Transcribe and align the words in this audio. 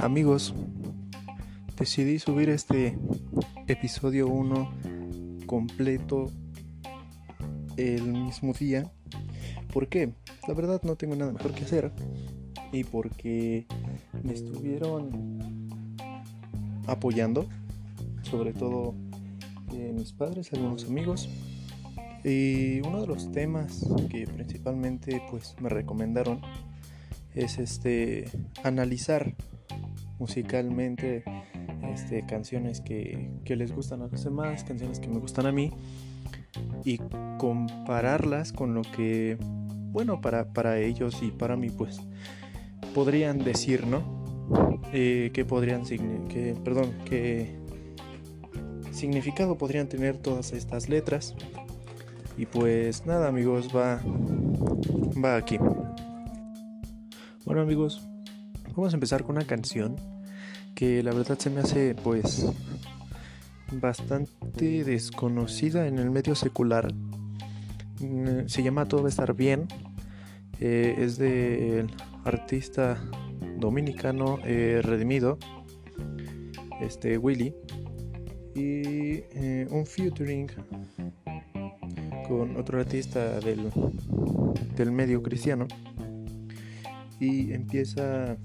Amigos, 0.00 0.54
decidí 1.78 2.18
subir 2.18 2.48
este 2.48 2.98
episodio 3.66 4.28
1 4.28 5.44
completo 5.44 6.30
el 7.76 8.10
mismo 8.10 8.54
día. 8.54 8.90
¿Por 9.70 9.88
qué? 9.88 10.14
La 10.48 10.54
verdad 10.54 10.80
no 10.84 10.96
tengo 10.96 11.16
nada 11.16 11.32
mejor 11.32 11.52
que 11.52 11.64
hacer. 11.64 11.92
Y 12.72 12.84
porque 12.84 13.66
me 14.22 14.32
estuvieron 14.32 15.98
apoyando, 16.86 17.46
sobre 18.22 18.54
todo 18.54 18.94
mis 19.70 20.14
padres, 20.14 20.50
algunos 20.54 20.86
amigos. 20.86 21.28
Y 22.24 22.80
uno 22.80 23.02
de 23.02 23.06
los 23.06 23.30
temas 23.32 23.86
que 24.08 24.26
principalmente 24.26 25.22
pues 25.30 25.56
me 25.60 25.68
recomendaron 25.68 26.40
es 27.34 27.58
este 27.58 28.30
analizar 28.64 29.34
musicalmente 30.20 31.24
este, 31.92 32.24
canciones 32.26 32.80
que, 32.80 33.30
que, 33.44 33.56
les 33.56 33.72
gustan 33.72 34.02
a 34.02 34.06
los 34.06 34.22
demás, 34.22 34.62
canciones 34.62 35.00
que 35.00 35.08
me 35.08 35.18
gustan 35.18 35.46
a 35.46 35.52
mí 35.52 35.72
y 36.84 36.98
compararlas 37.38 38.52
con 38.52 38.74
lo 38.74 38.82
que, 38.82 39.38
bueno, 39.40 40.20
para, 40.20 40.52
para 40.52 40.78
ellos 40.78 41.18
y 41.22 41.30
para 41.30 41.56
mí 41.56 41.70
pues 41.70 42.00
podrían 42.94 43.38
decir, 43.38 43.86
¿no? 43.86 44.20
Eh, 44.92 45.30
que 45.32 45.44
podrían, 45.44 45.84
que, 45.84 46.54
perdón, 46.64 46.92
que 47.04 47.56
significado 48.92 49.56
podrían 49.56 49.88
tener 49.88 50.18
todas 50.18 50.52
estas 50.52 50.88
letras. 50.88 51.34
Y 52.36 52.46
pues 52.46 53.06
nada 53.06 53.28
amigos, 53.28 53.68
va, 53.74 54.00
va 55.22 55.36
aquí. 55.36 55.58
Bueno 57.44 57.62
amigos, 57.62 58.09
vamos 58.76 58.92
a 58.92 58.96
empezar 58.96 59.24
con 59.24 59.36
una 59.36 59.46
canción 59.46 59.96
que 60.74 61.02
la 61.02 61.12
verdad 61.12 61.38
se 61.38 61.50
me 61.50 61.60
hace 61.60 61.94
pues 61.94 62.46
bastante 63.72 64.84
desconocida 64.84 65.86
en 65.86 65.98
el 65.98 66.10
medio 66.10 66.34
secular. 66.34 66.92
Mm, 68.00 68.46
se 68.46 68.62
llama 68.62 68.86
Todo 68.86 69.02
va 69.02 69.08
a 69.08 69.10
estar 69.10 69.34
bien. 69.34 69.66
Eh, 70.60 70.94
es 70.98 71.16
del 71.18 71.90
artista 72.24 73.02
dominicano 73.58 74.38
eh, 74.44 74.80
redimido, 74.82 75.38
este 76.80 77.16
Willy, 77.18 77.54
y 78.54 79.22
eh, 79.34 79.66
un 79.70 79.86
featuring 79.86 80.48
con 82.28 82.56
otro 82.56 82.78
artista 82.78 83.40
del, 83.40 83.70
del 84.76 84.92
medio 84.92 85.22
cristiano 85.22 85.66
y 87.20 87.52
empieza 87.52 88.36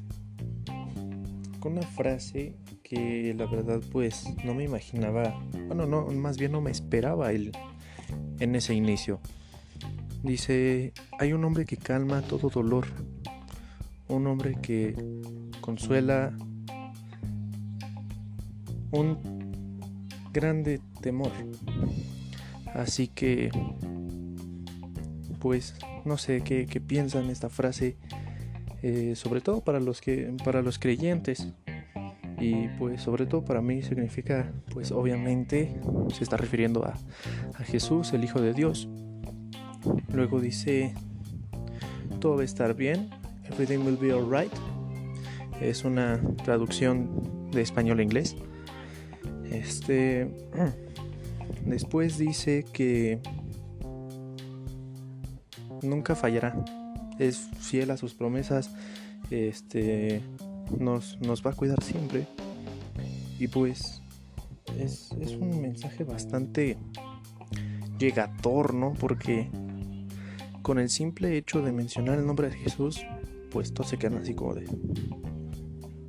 una 1.68 1.82
frase 1.82 2.56
que 2.84 3.34
la 3.38 3.46
verdad 3.46 3.82
pues 3.92 4.26
no 4.44 4.54
me 4.54 4.64
imaginaba, 4.64 5.40
bueno, 5.68 5.86
no, 5.86 6.06
más 6.08 6.38
bien 6.38 6.52
no 6.52 6.62
me 6.62 6.72
esperaba 6.72 7.32
el, 7.32 7.52
en 8.40 8.56
ese 8.56 8.74
inicio. 8.74 9.20
Dice, 10.24 10.94
hay 11.20 11.34
un 11.34 11.44
hombre 11.46 11.66
que 11.66 11.78
calma 11.78 12.22
todo 12.22 12.50
dolor, 12.50 12.88
un 14.08 14.28
hombre 14.28 14.56
que 14.62 14.96
consuela 15.62 16.36
un 18.92 19.18
grande 20.34 20.82
temor. 21.02 21.32
Así 22.74 23.08
que, 23.08 23.50
pues, 25.40 25.76
no 26.06 26.18
sé 26.18 26.42
qué, 26.42 26.66
qué 26.66 26.82
piensan 26.82 27.30
esta 27.30 27.50
frase 27.50 27.98
eh, 28.88 29.16
sobre 29.16 29.42
todo 29.42 29.62
para 29.62 29.80
los 29.80 30.00
que 30.00 30.32
para 30.44 30.62
los 30.62 30.78
creyentes. 30.78 31.48
Y 32.40 32.68
pues 32.78 33.02
sobre 33.02 33.26
todo 33.26 33.44
para 33.44 33.60
mí 33.60 33.82
significa 33.82 34.54
pues 34.72 34.92
obviamente 34.92 35.76
se 36.14 36.24
está 36.24 36.38
refiriendo 36.38 36.86
a, 36.86 36.94
a 37.56 37.64
Jesús 37.64 38.14
el 38.14 38.24
Hijo 38.24 38.40
de 38.42 38.54
Dios. 38.54 38.88
Luego 40.14 40.40
dice 40.40 40.94
todo 42.20 42.36
va 42.36 42.44
a 42.44 42.46
estar 42.46 42.76
bien 42.76 43.10
everything 43.50 43.80
will 43.80 43.98
be 43.98 44.12
alright 44.12 44.54
es 45.60 45.84
una 45.84 46.22
traducción 46.44 47.50
de 47.52 47.64
español 47.64 47.98
a 47.98 48.04
inglés. 48.04 48.36
Este 49.50 50.30
después 51.66 52.20
dice 52.20 52.66
que 52.72 53.20
nunca 55.86 56.16
fallará 56.16 56.56
es 57.20 57.50
fiel 57.60 57.92
a 57.92 57.98
sus 57.98 58.14
promesas, 58.14 58.72
este, 59.30 60.22
nos, 60.80 61.20
nos 61.22 61.46
va 61.46 61.52
a 61.52 61.54
cuidar 61.54 61.82
siempre. 61.84 62.28
Y 63.40 63.48
pues 63.48 64.02
es, 64.78 65.12
es 65.20 65.32
un 65.34 65.62
mensaje 65.62 66.04
bastante 66.04 66.78
llegador, 67.98 68.74
¿no? 68.74 68.94
Porque 68.94 69.50
con 70.62 70.80
el 70.80 70.90
simple 70.90 71.38
hecho 71.38 71.62
de 71.62 71.72
mencionar 71.72 72.18
el 72.18 72.26
nombre 72.26 72.50
de 72.50 72.58
Jesús, 72.58 73.06
pues 73.52 73.74
todos 73.74 73.90
se 73.90 73.98
quedan 73.98 74.18
así 74.18 74.34
como 74.34 74.56
de... 74.56 74.66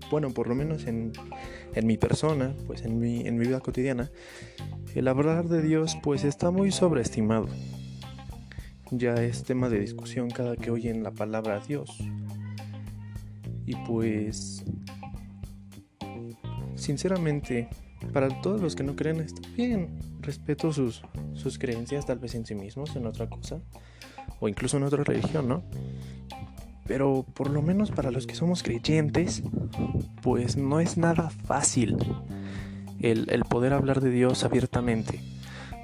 Bueno, 0.08 0.30
por 0.30 0.46
lo 0.46 0.54
menos 0.54 0.86
en, 0.86 1.12
en 1.74 1.86
mi 1.86 1.96
persona, 1.96 2.54
pues 2.68 2.82
en 2.84 3.00
mi, 3.00 3.26
en 3.26 3.36
mi 3.36 3.46
vida 3.46 3.58
cotidiana, 3.58 4.12
el 4.94 5.08
hablar 5.08 5.48
de 5.48 5.62
Dios 5.62 5.98
pues 6.00 6.22
está 6.22 6.52
muy 6.52 6.70
sobreestimado 6.70 7.48
ya 8.90 9.14
es 9.14 9.42
tema 9.42 9.68
de 9.68 9.80
discusión 9.80 10.30
cada 10.30 10.56
que 10.56 10.70
oyen 10.70 11.02
la 11.02 11.10
palabra 11.10 11.60
Dios. 11.60 11.98
Y 13.66 13.74
pues, 13.86 14.64
sinceramente, 16.76 17.68
para 18.12 18.28
todos 18.40 18.60
los 18.60 18.76
que 18.76 18.84
no 18.84 18.94
creen 18.94 19.20
está 19.20 19.42
bien, 19.56 19.98
respeto 20.20 20.72
sus, 20.72 21.02
sus 21.34 21.58
creencias, 21.58 22.06
tal 22.06 22.18
vez 22.18 22.34
en 22.34 22.46
sí 22.46 22.54
mismos, 22.54 22.94
en 22.94 23.06
otra 23.06 23.28
cosa, 23.28 23.60
o 24.38 24.48
incluso 24.48 24.76
en 24.76 24.84
otra 24.84 25.02
religión, 25.02 25.48
¿no? 25.48 25.64
Pero 26.86 27.26
por 27.34 27.50
lo 27.50 27.62
menos 27.62 27.90
para 27.90 28.12
los 28.12 28.28
que 28.28 28.36
somos 28.36 28.62
creyentes, 28.62 29.42
pues 30.22 30.56
no 30.56 30.78
es 30.78 30.96
nada 30.96 31.30
fácil 31.30 31.96
el, 33.00 33.28
el 33.30 33.44
poder 33.44 33.72
hablar 33.72 34.00
de 34.00 34.10
Dios 34.10 34.44
abiertamente. 34.44 35.20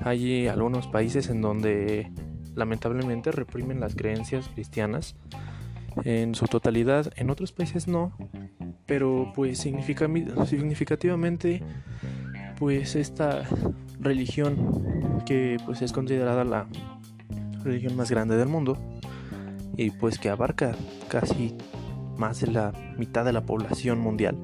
Hay 0.02 0.46
algunos 0.46 0.86
países 0.86 1.28
en 1.28 1.40
donde 1.40 2.12
lamentablemente 2.54 3.32
reprimen 3.32 3.80
las 3.80 3.94
creencias 3.94 4.48
cristianas 4.48 5.16
en 6.04 6.34
su 6.34 6.46
totalidad, 6.46 7.12
en 7.16 7.30
otros 7.30 7.52
países 7.52 7.88
no, 7.88 8.12
pero 8.86 9.32
pues 9.34 9.58
significativamente 9.58 11.62
pues 12.58 12.96
esta 12.96 13.42
religión 14.00 15.22
que 15.26 15.58
pues 15.64 15.82
es 15.82 15.92
considerada 15.92 16.44
la 16.44 16.66
religión 17.62 17.96
más 17.96 18.10
grande 18.10 18.36
del 18.36 18.48
mundo 18.48 18.76
y 19.76 19.90
pues 19.90 20.18
que 20.18 20.28
abarca 20.28 20.74
casi 21.08 21.56
más 22.16 22.40
de 22.40 22.48
la 22.48 22.72
mitad 22.98 23.24
de 23.24 23.32
la 23.32 23.42
población 23.42 23.98
mundial 23.98 24.36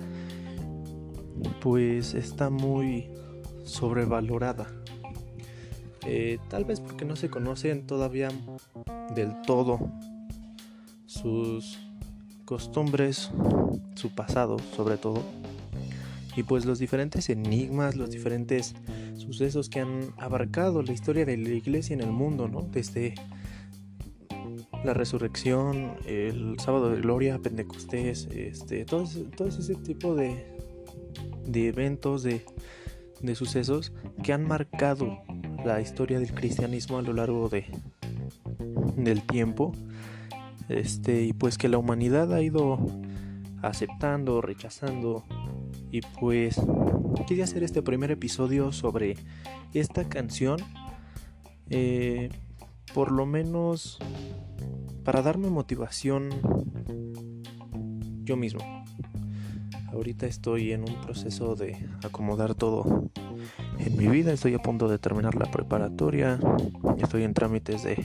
pues 1.60 2.14
está 2.14 2.50
muy 2.50 3.10
sobrevalorada 3.64 4.66
eh, 6.10 6.38
tal 6.48 6.64
vez 6.64 6.80
porque 6.80 7.04
no 7.04 7.16
se 7.16 7.28
conocen 7.28 7.86
todavía 7.86 8.30
del 9.14 9.42
todo 9.42 9.92
sus 11.04 11.78
costumbres, 12.46 13.30
su 13.94 14.14
pasado 14.14 14.56
sobre 14.74 14.96
todo, 14.96 15.22
y 16.34 16.44
pues 16.44 16.64
los 16.64 16.78
diferentes 16.78 17.28
enigmas, 17.28 17.94
los 17.94 18.10
diferentes 18.10 18.74
sucesos 19.18 19.68
que 19.68 19.80
han 19.80 20.14
abarcado 20.16 20.82
la 20.82 20.92
historia 20.92 21.26
de 21.26 21.36
la 21.36 21.50
iglesia 21.50 21.92
en 21.92 22.00
el 22.00 22.10
mundo, 22.10 22.48
¿no? 22.48 22.62
Desde 22.62 23.14
la 24.82 24.94
resurrección, 24.94 25.96
el 26.06 26.58
sábado 26.58 26.88
de 26.88 27.02
gloria, 27.02 27.38
Pentecostés, 27.38 28.28
este, 28.30 28.86
todo, 28.86 29.02
ese, 29.02 29.74
tipo 29.74 30.14
de, 30.14 30.46
de 31.44 31.68
eventos, 31.68 32.22
de, 32.22 32.46
de 33.20 33.34
sucesos 33.34 33.92
que 34.22 34.32
han 34.32 34.46
marcado 34.46 35.18
la 35.68 35.82
historia 35.82 36.18
del 36.18 36.32
cristianismo 36.32 36.96
a 36.96 37.02
lo 37.02 37.12
largo 37.12 37.50
de 37.50 37.66
del 38.96 39.22
tiempo 39.26 39.72
este 40.70 41.24
y 41.24 41.34
pues 41.34 41.58
que 41.58 41.68
la 41.68 41.76
humanidad 41.76 42.32
ha 42.32 42.40
ido 42.40 42.78
aceptando 43.60 44.40
rechazando 44.40 45.24
y 45.90 46.00
pues 46.20 46.58
quería 47.26 47.44
hacer 47.44 47.64
este 47.64 47.82
primer 47.82 48.10
episodio 48.10 48.72
sobre 48.72 49.18
esta 49.74 50.08
canción 50.08 50.58
eh, 51.68 52.30
por 52.94 53.12
lo 53.12 53.26
menos 53.26 53.98
para 55.04 55.20
darme 55.20 55.50
motivación 55.50 56.30
yo 58.24 58.38
mismo. 58.38 58.60
Ahorita 59.92 60.26
estoy 60.26 60.72
en 60.72 60.88
un 60.88 61.00
proceso 61.02 61.56
de 61.56 61.76
acomodar 62.02 62.54
todo 62.54 63.10
en 63.78 63.96
mi 63.96 64.08
vida. 64.08 64.32
Estoy 64.32 64.54
a 64.54 64.58
punto 64.58 64.88
de 64.88 64.98
terminar 64.98 65.34
la 65.34 65.50
preparatoria. 65.50 66.38
Estoy 66.98 67.24
en 67.24 67.34
trámites 67.34 67.82
de, 67.82 68.04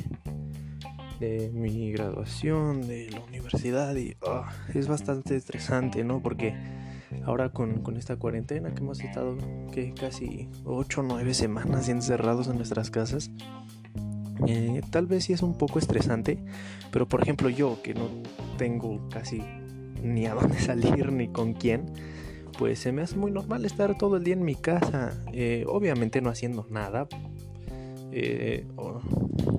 de 1.20 1.50
mi 1.54 1.92
graduación, 1.92 2.88
de 2.88 3.10
la 3.12 3.22
universidad 3.22 3.96
y 3.96 4.16
ah, 4.28 4.52
es 4.74 4.88
bastante 4.88 5.36
estresante, 5.36 6.04
¿no? 6.04 6.22
Porque 6.22 6.54
ahora 7.26 7.50
con, 7.50 7.82
esta 7.98 8.16
cuarentena 8.18 8.74
que 8.74 8.80
hemos 8.82 9.00
estado 9.00 9.38
que 9.72 9.94
casi 9.94 10.50
8 10.66 11.02
o 11.02 11.04
9 11.04 11.34
semanas 11.34 11.90
encerrados 11.90 12.48
en 12.48 12.58
nuestras 12.58 12.90
casas. 12.90 13.32
Eh, 14.48 14.82
tal 14.90 15.06
vez 15.06 15.26
sí 15.26 15.34
es 15.34 15.42
un 15.42 15.58
poco 15.58 15.80
estresante, 15.80 16.44
pero 16.92 17.08
por 17.08 17.22
ejemplo 17.22 17.50
yo 17.50 17.82
que 17.82 17.94
no 17.94 18.10
tengo 18.58 19.08
casi 19.10 19.42
ni 20.02 20.26
a 20.26 20.34
dónde 20.34 20.60
salir 20.60 21.12
ni 21.12 21.28
con 21.30 21.54
quién, 21.54 21.86
pues 22.58 22.80
se 22.80 22.92
me 22.92 23.02
hace 23.02 23.16
muy 23.16 23.32
normal 23.32 23.66
estar 23.66 23.98
todo 23.98 24.18
el 24.18 24.24
día 24.24 24.34
en 24.34 24.44
mi 24.44 24.56
casa, 24.56 25.14
eh, 25.32 25.66
obviamente 25.68 26.22
no 26.22 26.30
haciendo 26.30 26.68
nada, 26.70 27.08
eh, 28.12 28.68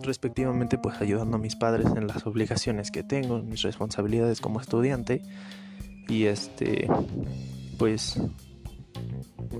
respectivamente 0.02 0.78
pues 0.78 1.00
ayudando 1.00 1.36
a 1.36 1.40
mis 1.40 1.56
padres 1.56 1.86
en 1.96 2.06
las 2.06 2.26
obligaciones 2.26 2.90
que 2.90 3.02
tengo, 3.02 3.42
mis 3.42 3.62
responsabilidades 3.62 4.40
como 4.40 4.60
estudiante 4.60 5.22
y 6.08 6.24
este 6.24 6.88
pues 7.78 8.20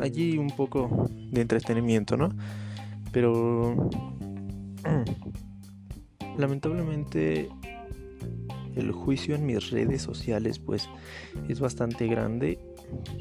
allí 0.00 0.38
un 0.38 0.50
poco 0.50 1.08
de 1.30 1.40
entretenimiento, 1.40 2.16
¿no? 2.16 2.28
Pero 3.12 3.90
lamentablemente 6.38 7.48
el 8.76 8.92
juicio 8.92 9.34
en 9.34 9.46
mis 9.46 9.70
redes 9.70 10.02
sociales 10.02 10.58
pues 10.58 10.88
es 11.48 11.60
bastante 11.60 12.06
grande. 12.06 12.58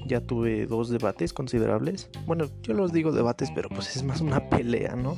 Ya 0.05 0.21
tuve 0.21 0.65
dos 0.65 0.89
debates 0.89 1.33
considerables. 1.33 2.09
Bueno, 2.25 2.45
yo 2.61 2.73
los 2.73 2.93
digo 2.93 3.11
debates, 3.11 3.51
pero 3.53 3.69
pues 3.69 3.95
es 3.95 4.03
más 4.03 4.21
una 4.21 4.49
pelea, 4.49 4.95
¿no? 4.95 5.17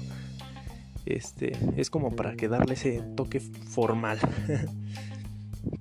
Este, 1.05 1.57
es 1.77 1.89
como 1.89 2.15
para 2.15 2.35
que 2.35 2.47
darle 2.47 2.73
ese 2.73 3.01
toque 3.15 3.39
formal. 3.39 4.19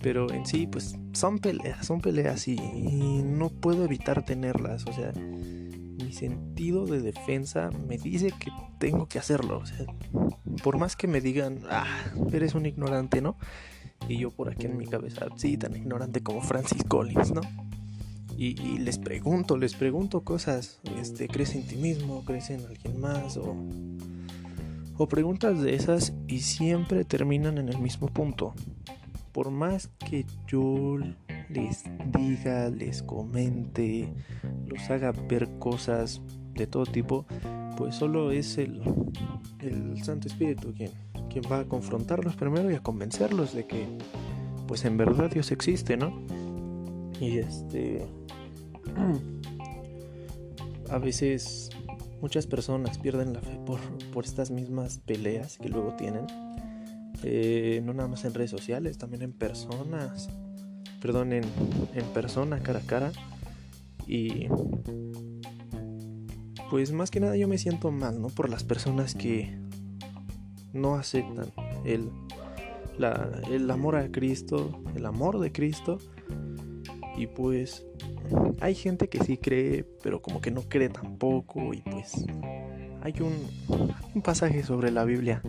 pero 0.00 0.30
en 0.32 0.46
sí, 0.46 0.66
pues 0.66 0.96
son 1.12 1.38
peleas, 1.38 1.86
son 1.86 2.00
peleas 2.00 2.48
y, 2.48 2.56
no 2.56 3.48
puedo 3.48 3.84
evitar 3.84 4.24
tenerlas. 4.24 4.84
O 4.86 4.92
sea, 4.92 5.12
mi 5.12 6.12
sentido 6.12 6.86
de 6.86 7.00
defensa 7.00 7.70
me 7.88 7.98
dice 7.98 8.32
que 8.38 8.50
tengo 8.78 9.06
que 9.06 9.18
hacerlo. 9.18 9.58
O 9.58 9.66
sea, 9.66 9.86
por 10.62 10.78
más 10.78 10.96
que 10.96 11.08
me 11.08 11.20
digan, 11.20 11.60
ah, 11.70 11.86
eres 12.32 12.54
un 12.54 12.66
ignorante, 12.66 13.20
¿no? 13.20 13.36
Y 14.08 14.18
yo 14.18 14.30
por 14.30 14.50
aquí 14.50 14.66
en 14.66 14.76
mi 14.76 14.86
cabeza, 14.86 15.26
sí, 15.36 15.56
tan 15.56 15.74
ignorante 15.76 16.22
como 16.22 16.42
Francis 16.42 16.84
Collins, 16.84 17.32
¿no? 17.32 17.40
Y, 18.36 18.78
les 18.78 18.98
pregunto, 18.98 19.56
les 19.56 19.74
pregunto 19.74 20.22
cosas, 20.22 20.80
este, 20.98 21.28
¿crees 21.28 21.54
en 21.54 21.66
ti 21.66 21.76
mismo? 21.76 22.24
¿Crees 22.24 22.50
en 22.50 22.64
alguien 22.66 23.00
más? 23.00 23.36
O, 23.36 23.56
o 24.96 25.08
preguntas 25.08 25.60
de 25.60 25.74
esas 25.74 26.12
y 26.26 26.40
siempre 26.40 27.04
terminan 27.04 27.58
en 27.58 27.68
el 27.68 27.78
mismo 27.78 28.08
punto. 28.08 28.54
Por 29.32 29.50
más 29.50 29.88
que 30.08 30.26
yo 30.46 30.98
les 31.48 31.84
diga, 32.12 32.70
les 32.70 33.02
comente, 33.02 34.12
los 34.66 34.90
haga 34.90 35.12
ver 35.12 35.48
cosas 35.58 36.20
de 36.54 36.66
todo 36.66 36.86
tipo, 36.86 37.26
pues 37.76 37.96
solo 37.96 38.30
es 38.30 38.58
el, 38.58 38.80
el 39.60 40.02
Santo 40.04 40.28
Espíritu 40.28 40.72
quien, 40.72 40.92
quien 41.28 41.44
va 41.50 41.60
a 41.60 41.64
confrontarlos 41.64 42.36
primero 42.36 42.70
y 42.70 42.74
a 42.74 42.80
convencerlos 42.80 43.54
de 43.54 43.66
que 43.66 43.86
pues 44.66 44.84
en 44.84 44.96
verdad 44.96 45.30
Dios 45.30 45.50
existe, 45.50 45.96
¿no? 45.96 46.22
Y 47.20 47.38
este 47.38 48.06
a 50.90 50.98
veces 50.98 51.70
muchas 52.20 52.46
personas 52.46 52.98
pierden 52.98 53.32
la 53.32 53.40
fe 53.40 53.58
por, 53.66 53.80
por 54.12 54.24
estas 54.24 54.50
mismas 54.50 54.98
peleas 54.98 55.58
que 55.58 55.68
luego 55.68 55.94
tienen. 55.96 56.26
Eh, 57.22 57.80
no 57.84 57.94
nada 57.94 58.08
más 58.08 58.24
en 58.24 58.34
redes 58.34 58.50
sociales, 58.50 58.98
también 58.98 59.22
en 59.22 59.32
personas. 59.32 60.28
Perdón, 61.00 61.32
en, 61.32 61.44
en 61.94 62.04
persona, 62.14 62.60
cara 62.60 62.80
a 62.80 62.82
cara. 62.82 63.12
Y 64.06 64.48
pues 66.70 66.92
más 66.92 67.10
que 67.10 67.20
nada 67.20 67.36
yo 67.36 67.48
me 67.48 67.58
siento 67.58 67.90
mal, 67.90 68.20
¿no? 68.20 68.28
Por 68.28 68.50
las 68.50 68.64
personas 68.64 69.14
que 69.14 69.56
no 70.72 70.96
aceptan 70.96 71.52
el, 71.84 72.10
el 73.50 73.70
amor 73.70 73.96
a 73.96 74.10
Cristo, 74.10 74.82
el 74.94 75.06
amor 75.06 75.38
de 75.38 75.52
Cristo. 75.52 75.98
Y 77.16 77.28
pues 77.28 77.86
hay 78.60 78.74
gente 78.74 79.08
que 79.08 79.22
sí 79.22 79.36
cree, 79.36 79.84
pero 80.02 80.22
como 80.22 80.40
que 80.40 80.50
no 80.50 80.62
cree 80.62 80.88
tampoco. 80.88 81.74
Y 81.74 81.80
pues 81.82 82.24
hay 83.02 83.14
un, 83.20 83.34
un 84.14 84.22
pasaje 84.22 84.62
sobre 84.62 84.90
la 84.90 85.04
Biblia. 85.04 85.42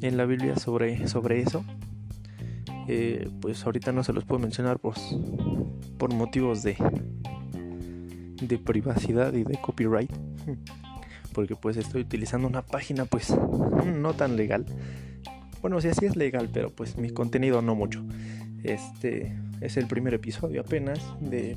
En 0.00 0.16
la 0.16 0.24
Biblia 0.26 0.56
sobre, 0.56 1.08
sobre 1.08 1.40
eso. 1.40 1.64
Eh, 2.86 3.28
pues 3.40 3.64
ahorita 3.64 3.92
no 3.92 4.02
se 4.02 4.12
los 4.12 4.24
puedo 4.24 4.38
mencionar 4.38 4.78
pues, 4.78 5.14
por 5.98 6.14
motivos 6.14 6.62
de, 6.62 6.76
de 8.40 8.58
privacidad 8.58 9.34
y 9.34 9.44
de 9.44 9.60
copyright 9.60 10.10
porque 11.38 11.54
pues 11.54 11.76
estoy 11.76 12.00
utilizando 12.02 12.48
una 12.48 12.62
página 12.62 13.04
pues 13.04 13.32
no 13.86 14.12
tan 14.14 14.36
legal. 14.36 14.66
Bueno, 15.60 15.76
o 15.76 15.80
sea, 15.80 15.94
sí 15.94 16.04
es 16.04 16.16
legal, 16.16 16.48
pero 16.52 16.70
pues 16.70 16.96
mi 16.96 17.10
contenido 17.10 17.62
no 17.62 17.76
mucho. 17.76 18.04
Este 18.64 19.36
es 19.60 19.76
el 19.76 19.86
primer 19.86 20.14
episodio 20.14 20.60
apenas 20.60 21.00
de 21.20 21.56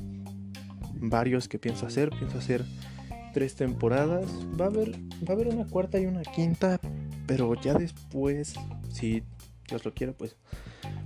varios 0.94 1.48
que 1.48 1.58
pienso 1.58 1.86
hacer. 1.86 2.10
Pienso 2.10 2.38
hacer 2.38 2.64
tres 3.32 3.54
temporadas. 3.54 4.26
Va 4.60 4.66
a 4.66 4.68
haber, 4.68 4.92
va 4.92 5.30
a 5.30 5.32
haber 5.32 5.48
una 5.48 5.66
cuarta 5.66 5.98
y 5.98 6.06
una 6.06 6.22
quinta, 6.22 6.80
pero 7.26 7.54
ya 7.60 7.74
después, 7.74 8.54
si 8.90 9.22
Dios 9.68 9.84
lo 9.84 9.92
quiera, 9.94 10.12
pues 10.12 10.36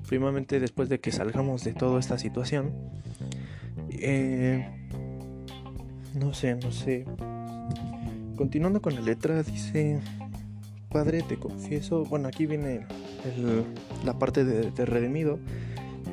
primamente 0.08 0.60
después 0.60 0.88
de 0.88 1.00
que 1.00 1.12
salgamos 1.12 1.64
de 1.64 1.72
toda 1.72 2.00
esta 2.00 2.19
situación. 2.19 2.72
Eh, 3.90 4.69
no 6.14 6.32
sé, 6.34 6.54
no 6.54 6.72
sé. 6.72 7.04
Continuando 8.37 8.82
con 8.82 8.94
la 8.94 9.00
letra, 9.00 9.43
dice, 9.43 10.00
Padre, 10.90 11.22
te 11.22 11.37
confieso, 11.37 12.04
bueno, 12.04 12.28
aquí 12.28 12.46
viene 12.46 12.87
la 14.04 14.19
parte 14.19 14.44
de, 14.44 14.84
Redimido, 14.84 15.38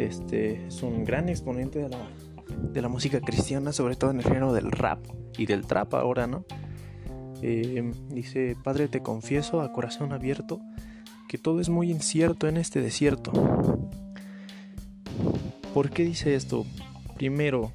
este 0.06 0.68
es 0.68 0.84
un 0.84 1.04
gran 1.04 1.30
exponente 1.30 1.80
de 1.80 1.90
la, 1.90 2.00
de 2.72 2.82
la, 2.82 2.90
música 2.90 3.20
cristiana, 3.22 3.72
sobre 3.72 3.96
todo 3.96 4.12
en 4.12 4.18
el 4.18 4.24
género 4.24 4.54
del 4.54 4.72
rap 4.72 5.06
y 5.38 5.46
del 5.46 5.66
trap 5.66 5.94
ahora, 5.96 6.28
¿no? 6.28 6.46
Eh, 7.42 7.92
dice, 8.10 8.56
Padre, 8.64 8.88
te 8.88 9.02
confieso 9.02 9.62
a 9.62 9.74
corazón 9.74 10.14
abierto 10.14 10.62
que 11.28 11.38
todo 11.38 11.60
es 11.60 11.70
muy 11.70 11.92
incierto 11.92 12.48
en 12.48 12.58
este 12.58 12.82
desierto. 12.82 13.32
¿Por 15.74 15.90
qué 15.90 16.04
dice 16.04 16.36
esto? 16.36 16.66
Primero, 17.18 17.72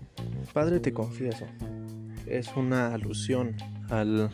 Padre, 0.52 0.80
te 0.80 0.92
confieso, 0.92 1.44
es 2.26 2.56
una 2.56 2.94
alusión 2.94 3.56
al 3.90 4.30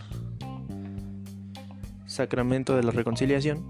sacramento 2.07 2.77
de 2.77 2.83
la 2.85 2.93
reconciliación, 2.93 3.65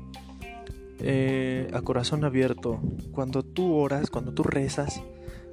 eh, 1.00 1.68
a 1.72 1.82
corazón 1.82 2.24
abierto, 2.24 2.80
cuando 3.12 3.42
tú 3.42 3.74
oras, 3.74 4.10
cuando 4.10 4.32
tú 4.32 4.42
rezas, 4.42 5.02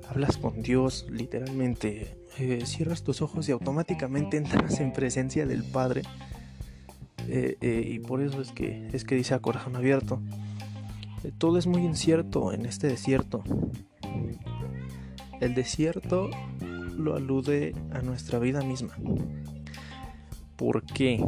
hablas 0.08 0.38
con 0.38 0.62
Dios, 0.62 1.08
literalmente, 1.10 2.18
eh, 2.38 2.64
cierras 2.66 3.04
tus 3.04 3.22
ojos 3.22 3.50
y 3.50 3.52
automáticamente 3.52 4.38
entras 4.38 4.80
en 4.80 4.94
presencia 4.94 5.46
del 5.46 5.64
Padre. 5.64 6.04
Eh, 7.28 7.88
y 7.90 8.00
por 8.00 8.22
eso 8.22 8.42
es 8.42 8.52
que, 8.52 8.88
es 8.94 9.04
que 9.04 9.16
dice 9.16 9.34
a 9.34 9.40
corazón 9.40 9.76
abierto. 9.76 10.22
todo 11.38 11.58
es 11.58 11.68
muy 11.68 11.84
incierto 11.84 12.54
en 12.54 12.66
este 12.66 12.88
desierto. 12.88 13.44
El 15.40 15.56
desierto 15.56 16.30
lo 16.98 17.16
alude 17.16 17.74
a 17.92 18.02
nuestra 18.02 18.38
vida 18.40 18.62
misma. 18.62 18.96
¿Por 20.56 20.84
qué? 20.84 21.24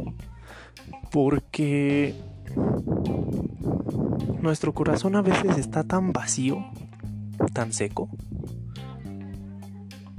Porque 1.10 2.14
nuestro 4.40 4.72
corazón 4.72 5.16
a 5.16 5.22
veces 5.22 5.58
está 5.58 5.84
tan 5.84 6.12
vacío, 6.12 6.64
tan 7.52 7.72
seco, 7.72 8.08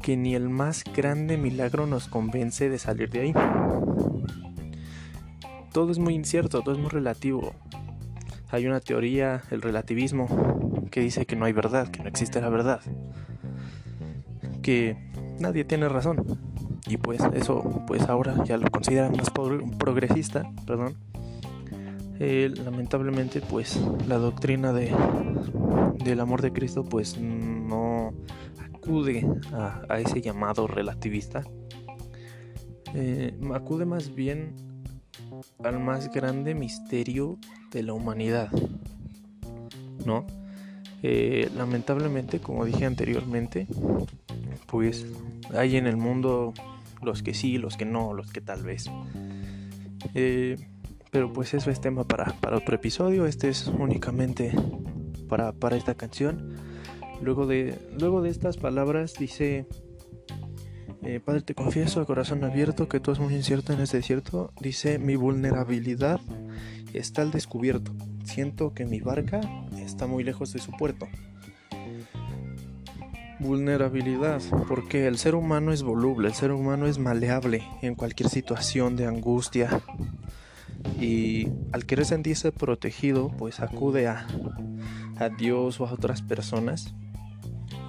que 0.02 0.18
ni 0.18 0.36
el 0.36 0.50
más 0.50 0.84
grande 0.96 1.38
milagro 1.38 1.88
nos 1.88 2.08
convence 2.08 2.70
de 2.70 2.80
salir 2.80 3.10
de 3.10 3.22
ahí. 3.22 3.34
Todo 5.72 5.92
es 5.92 6.00
muy 6.00 6.14
incierto, 6.14 6.62
todo 6.62 6.74
es 6.74 6.80
muy 6.80 6.90
relativo. 6.90 7.54
Hay 8.52 8.68
una 8.68 8.80
teoría, 8.80 9.44
el 9.52 9.62
relativismo, 9.62 10.28
que 10.92 11.02
dice 11.02 11.26
que 11.26 11.36
no 11.36 11.46
hay 11.46 11.54
verdad, 11.54 11.90
que 11.90 12.02
no 12.02 12.08
existe 12.08 12.40
la 12.40 12.50
verdad. 12.50 12.82
Que 14.62 14.98
nadie 15.40 15.66
tiene 15.66 15.90
razón 15.90 16.40
y 16.88 16.98
pues 16.98 17.22
eso 17.34 17.84
pues 17.88 18.04
ahora 18.04 18.44
ya 18.46 18.58
lo 18.58 18.70
consideran 18.70 19.14
más 19.18 19.32
progresista, 19.32 20.44
perdón. 20.66 20.96
Eh, 22.20 22.54
lamentablemente 22.64 23.42
pues 23.42 23.78
la 24.08 24.18
doctrina 24.18 24.72
de, 24.72 24.94
del 26.04 26.20
amor 26.22 26.42
de 26.42 26.54
Cristo 26.54 26.86
pues 26.86 27.18
no 27.20 28.14
acude 28.60 29.28
a, 29.52 30.00
ese 30.00 30.22
llamado 30.22 30.68
relativista. 30.68 31.44
Eh, 32.94 33.38
acude 33.54 33.86
más 33.86 34.16
bien 34.16 34.56
al 35.64 35.80
más 35.80 36.10
grande 36.12 36.56
misterio 36.56 37.38
de 37.72 37.84
la 37.84 37.94
humanidad, 37.94 38.50
¿no? 40.06 40.26
Eh, 41.04 41.50
lamentablemente, 41.56 42.40
como 42.40 42.64
dije 42.64 42.86
anteriormente, 42.86 43.68
pues 44.68 45.06
hay 45.54 45.76
en 45.76 45.88
el 45.88 45.98
mundo 45.98 46.54
los 47.02 47.22
que 47.22 47.34
sí, 47.34 47.58
los 47.58 47.76
que 47.76 47.86
no, 47.86 48.14
los 48.14 48.32
que 48.32 48.40
tal 48.40 48.64
vez. 48.64 48.90
Pero 51.16 51.32
pues 51.32 51.54
eso 51.54 51.72
es 51.72 51.80
tema 51.80 52.04
para, 52.04 52.26
para, 52.42 52.58
otro 52.58 52.76
episodio. 52.76 53.26
Este 53.26 53.48
es 53.48 53.68
únicamente 53.68 54.52
para, 55.30 55.54
para 55.54 55.78
esta 55.78 55.96
canción. 55.96 56.58
Luego 57.22 57.48
de, 57.48 57.80
luego 57.98 58.22
de 58.22 58.30
estas 58.30 58.58
palabras 58.58 59.14
dice, 59.18 59.66
eh, 61.04 61.22
Padre, 61.24 61.40
te 61.40 61.56
confieso 61.56 62.02
a 62.02 62.06
corazón 62.06 62.44
abierto 62.44 62.90
que 62.90 63.00
tú 63.00 63.14
es 63.14 63.20
muy 63.20 63.34
incierto 63.34 63.72
en 63.72 63.80
este 63.80 63.96
desierto. 63.96 64.52
Dice, 64.60 65.00
mi 65.00 65.16
vulnerabilidad 65.16 66.20
está 66.94 67.22
al 67.22 67.32
descubierto. 67.32 67.94
Siento 68.26 68.74
que 68.74 68.86
mi 68.86 69.00
barca 69.00 69.40
está 69.78 70.08
muy 70.08 70.26
lejos 70.26 70.52
de 70.52 70.60
su 70.60 70.72
puerto. 70.72 71.08
Vulnerabilidad, 73.40 74.42
porque 74.68 75.08
el 75.08 75.18
ser 75.18 75.36
humano 75.36 75.72
es 75.72 75.82
voluble, 75.82 76.28
el 76.28 76.34
ser 76.34 76.52
humano 76.52 76.88
es 76.88 77.00
maleable 77.00 77.64
en 77.82 77.96
cualquier 77.96 78.28
situación 78.28 78.98
de 78.98 79.06
angustia. 79.06 79.82
Y 81.00 81.50
al 81.72 81.86
querer 81.86 82.06
sentirse 82.06 82.52
protegido, 82.52 83.30
pues 83.38 83.60
acude 83.60 84.08
a, 84.08 84.28
a 85.18 85.30
Dios 85.30 85.80
o 85.82 85.88
a 85.88 85.94
otras 85.94 86.22
personas, 86.22 86.96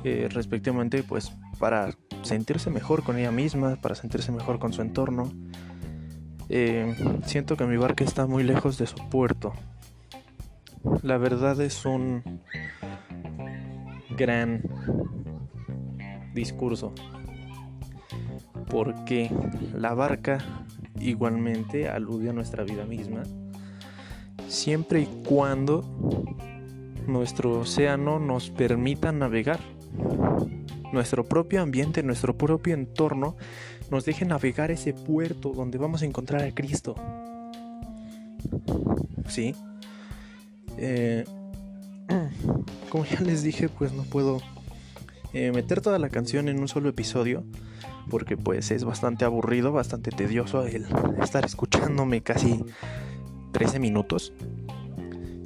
eh, 0.04 0.28
respectivamente, 0.30 1.02
pues 1.02 1.32
para 1.58 1.96
sentirse 2.22 2.70
mejor 2.70 3.02
con 3.02 3.18
ella 3.18 3.30
misma, 3.30 3.76
para 3.76 3.94
sentirse 3.94 4.32
mejor 4.32 4.58
con 4.58 4.72
su 4.72 4.82
entorno. 4.82 5.32
Eh, 6.48 6.94
siento 7.24 7.56
que 7.56 7.64
mi 7.64 7.76
barca 7.76 8.04
está 8.04 8.26
muy 8.26 8.44
lejos 8.44 8.78
de 8.78 8.86
su 8.86 8.96
puerto. 9.08 9.52
La 11.02 11.18
verdad 11.18 11.60
es 11.60 11.84
un 11.84 12.40
gran 14.16 14.62
discurso. 16.34 16.92
Porque 18.68 19.30
la 19.74 19.94
barca 19.94 20.65
igualmente 21.10 21.88
alude 21.88 22.30
a 22.30 22.32
nuestra 22.32 22.64
vida 22.64 22.84
misma. 22.84 23.22
Siempre 24.48 25.00
y 25.00 25.06
cuando 25.26 25.84
nuestro 27.06 27.60
océano 27.60 28.18
nos 28.18 28.50
permita 28.50 29.12
navegar. 29.12 29.60
Nuestro 30.92 31.24
propio 31.24 31.62
ambiente, 31.62 32.02
nuestro 32.02 32.36
propio 32.36 32.74
entorno 32.74 33.36
nos 33.90 34.04
deje 34.04 34.24
navegar 34.24 34.70
ese 34.70 34.92
puerto 34.92 35.52
donde 35.52 35.78
vamos 35.78 36.02
a 36.02 36.06
encontrar 36.06 36.42
a 36.42 36.54
Cristo. 36.54 36.94
¿Sí? 39.28 39.54
Eh, 40.78 41.24
como 42.90 43.04
ya 43.04 43.20
les 43.20 43.42
dije, 43.42 43.68
pues 43.68 43.92
no 43.92 44.04
puedo 44.04 44.40
eh, 45.32 45.52
meter 45.52 45.80
toda 45.80 45.98
la 45.98 46.08
canción 46.08 46.48
en 46.48 46.60
un 46.60 46.68
solo 46.68 46.88
episodio 46.88 47.44
porque 48.10 48.36
pues 48.36 48.70
es 48.70 48.84
bastante 48.84 49.24
aburrido, 49.24 49.72
bastante 49.72 50.10
tedioso 50.10 50.66
el 50.66 50.86
estar 51.20 51.44
escuchándome 51.44 52.22
casi 52.22 52.64
13 53.52 53.78
minutos. 53.78 54.32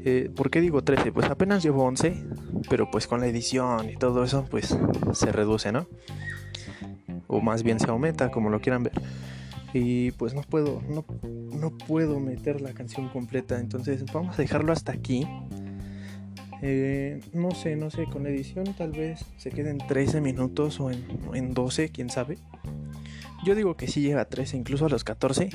Eh, 0.05 0.31
¿Por 0.35 0.51
qué 0.51 0.61
digo 0.61 0.83
13? 0.83 1.13
Pues 1.13 1.27
apenas 1.27 1.63
llevo 1.63 1.85
11, 1.85 2.25
pero 2.69 2.91
pues 2.91 3.07
con 3.07 3.21
la 3.21 3.27
edición 3.27 3.91
y 3.91 3.97
todo 3.97 4.25
eso 4.25 4.47
pues 4.51 4.77
se 5.13 5.33
reduce, 5.33 5.73
¿no? 5.73 5.87
O 7.27 7.41
más 7.41 7.63
bien 7.63 7.79
se 7.79 7.89
aumenta, 7.91 8.31
como 8.31 8.51
lo 8.51 8.61
quieran 8.61 8.83
ver. 8.83 8.95
Y 9.73 10.11
pues 10.13 10.35
no 10.35 10.41
puedo, 10.43 10.83
no, 10.89 11.05
no 11.23 11.77
puedo 11.77 12.19
meter 12.19 12.61
la 12.61 12.73
canción 12.73 13.09
completa, 13.09 13.61
entonces 13.61 14.05
vamos 14.13 14.39
a 14.39 14.43
dejarlo 14.43 14.73
hasta 14.73 14.93
aquí. 14.93 15.27
Eh, 16.63 17.21
no 17.33 17.53
sé, 17.53 17.77
no 17.77 17.91
sé, 17.91 18.05
con 18.05 18.27
edición 18.27 18.75
tal 18.77 18.93
vez 18.93 19.25
se 19.39 19.51
queden 19.51 19.79
13 19.79 20.21
minutos 20.21 20.79
o 20.81 20.91
en, 20.91 21.05
en 21.35 21.55
12, 21.55 21.91
quién 21.91 22.11
sabe. 22.11 22.39
Yo 23.45 23.55
digo 23.55 23.77
que 23.77 23.89
sí 23.89 24.03
llega 24.03 24.21
a 24.21 24.25
13, 24.27 24.59
incluso 24.59 24.87
a 24.87 24.89
los 24.91 25.03
14, 25.03 25.51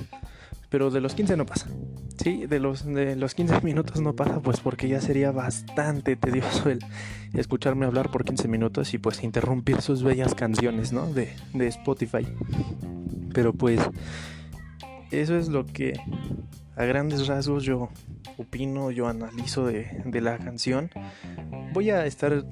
pero 0.70 0.90
de 0.90 1.02
los 1.02 1.14
15 1.14 1.38
no 1.38 1.46
pasa. 1.46 1.70
Sí, 2.18 2.48
de 2.48 2.60
los, 2.60 2.86
de 2.86 3.16
los 3.16 3.36
15 3.36 3.62
minutos 3.64 4.02
no 4.02 4.16
pasa, 4.16 4.40
pues 4.40 4.60
porque 4.60 4.88
ya 4.88 5.02
sería 5.02 5.32
bastante 5.32 6.16
tedioso 6.16 6.70
el 6.70 6.80
escucharme 7.34 7.86
hablar 7.86 8.10
por 8.10 8.24
15 8.26 8.48
minutos 8.48 8.94
y 8.94 8.98
pues 8.98 9.24
interrumpir 9.24 9.82
sus 9.82 10.02
bellas 10.02 10.34
canciones, 10.34 10.92
¿no? 10.92 11.06
De, 11.14 11.34
de 11.54 11.68
Spotify. 11.68 12.26
Pero 13.34 13.54
pues 13.54 13.80
eso 15.12 15.38
es 15.38 15.50
lo 15.50 15.66
que 15.66 15.94
a 16.76 16.86
grandes 16.86 17.28
rasgos 17.28 17.64
yo 17.64 17.90
opino, 18.38 18.92
yo 18.92 19.08
analizo 19.08 19.66
de, 19.66 20.02
de 20.06 20.22
la 20.22 20.38
canción. 20.38 20.90
Voy 21.74 21.90
a 21.90 22.06
estar 22.06 22.46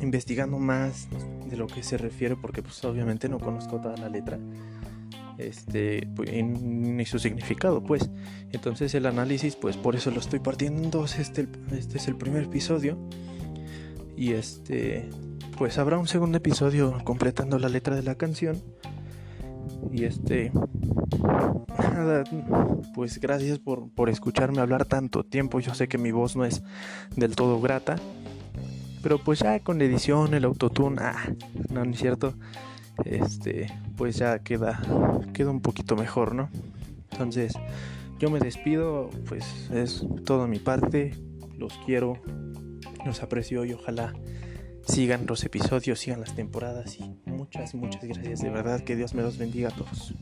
investigando 0.00 0.58
más 0.58 1.08
de 1.48 1.56
lo 1.56 1.66
que 1.66 1.82
se 1.82 1.96
refiere 1.96 2.36
porque 2.36 2.62
pues 2.62 2.84
obviamente 2.84 3.28
no 3.28 3.38
conozco 3.38 3.80
toda 3.80 3.96
la 3.96 4.08
letra 4.08 4.38
este 5.38 6.06
pues, 6.14 6.30
ni 6.32 7.04
su 7.04 7.18
significado 7.18 7.82
pues. 7.82 8.10
Entonces 8.52 8.94
el 8.94 9.06
análisis 9.06 9.56
pues 9.56 9.76
por 9.76 9.96
eso 9.96 10.10
lo 10.10 10.20
estoy 10.20 10.40
partiendo 10.40 10.82
en 10.82 10.90
dos. 10.90 11.18
Este, 11.18 11.48
este 11.72 11.98
es 11.98 12.08
el 12.08 12.16
primer 12.16 12.44
episodio. 12.44 12.98
Y 14.16 14.32
este 14.32 15.08
pues 15.58 15.78
habrá 15.78 15.98
un 15.98 16.08
segundo 16.08 16.38
episodio 16.38 16.98
completando 17.04 17.58
la 17.58 17.68
letra 17.68 17.94
de 17.94 18.02
la 18.02 18.16
canción 18.16 18.62
y 19.92 20.04
este 20.04 20.52
pues 22.94 23.20
gracias 23.20 23.58
por, 23.58 23.90
por 23.90 24.08
escucharme 24.08 24.60
hablar 24.60 24.84
tanto 24.84 25.24
tiempo 25.24 25.60
yo 25.60 25.74
sé 25.74 25.88
que 25.88 25.98
mi 25.98 26.12
voz 26.12 26.36
no 26.36 26.44
es 26.44 26.62
del 27.16 27.36
todo 27.36 27.60
grata 27.60 27.96
pero 29.02 29.18
pues 29.18 29.40
ya 29.40 29.58
con 29.60 29.78
la 29.78 29.84
edición 29.84 30.34
el 30.34 30.44
autotune 30.44 30.96
ah 31.00 31.24
no, 31.70 31.84
no 31.84 31.90
es 31.90 31.98
cierto 31.98 32.34
este, 33.04 33.66
pues 33.96 34.16
ya 34.16 34.38
queda, 34.38 34.80
queda 35.32 35.50
un 35.50 35.60
poquito 35.60 35.96
mejor, 35.96 36.34
¿no? 36.34 36.48
Entonces, 37.10 37.54
yo 38.18 38.30
me 38.30 38.38
despido, 38.38 39.10
pues 39.26 39.70
es 39.72 40.06
todo 40.24 40.46
mi 40.46 40.58
parte, 40.58 41.14
los 41.56 41.72
quiero, 41.84 42.18
los 43.04 43.22
aprecio 43.22 43.64
y 43.64 43.72
ojalá 43.72 44.14
sigan 44.86 45.26
los 45.26 45.44
episodios, 45.44 45.98
sigan 45.98 46.20
las 46.20 46.34
temporadas 46.34 46.98
y 46.98 47.16
muchas, 47.26 47.74
muchas 47.74 48.04
gracias, 48.04 48.40
de 48.40 48.50
verdad 48.50 48.80
que 48.82 48.96
Dios 48.96 49.14
me 49.14 49.22
los 49.22 49.38
bendiga 49.38 49.68
a 49.68 49.72
todos. 49.72 50.14